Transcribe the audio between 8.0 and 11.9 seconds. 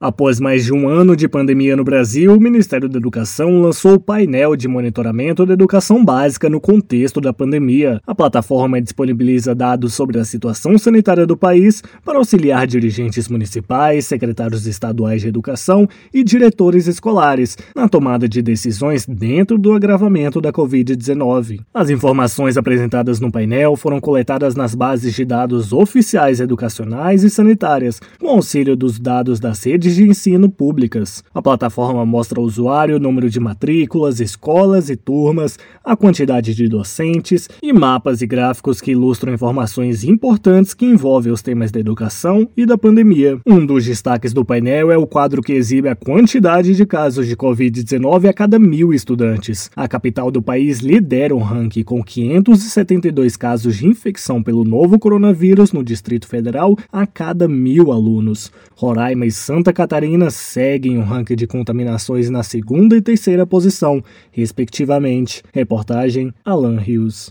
A plataforma disponibiliza dados sobre a situação sanitária do país